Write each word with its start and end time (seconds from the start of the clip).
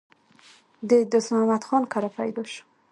د 0.89 0.91
دوست 1.11 1.29
محمد 1.33 1.63
خان 1.67 1.83
کره 1.93 2.09
پېدا 2.17 2.43
شو 2.53 2.63